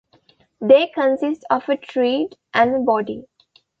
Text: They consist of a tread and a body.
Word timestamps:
They 0.59 0.87
consist 0.87 1.45
of 1.51 1.69
a 1.69 1.77
tread 1.77 2.35
and 2.55 2.75
a 2.75 2.79
body. 2.79 3.27